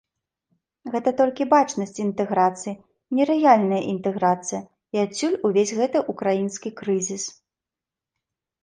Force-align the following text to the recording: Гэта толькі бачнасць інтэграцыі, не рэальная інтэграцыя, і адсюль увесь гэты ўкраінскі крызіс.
Гэта 0.93 1.09
толькі 1.19 1.45
бачнасць 1.51 2.01
інтэграцыі, 2.05 2.73
не 3.19 3.23
рэальная 3.31 3.83
інтэграцыя, 3.93 4.61
і 4.97 5.03
адсюль 5.05 5.37
увесь 5.51 5.77
гэты 5.83 5.97
ўкраінскі 6.11 6.69
крызіс. 6.83 7.23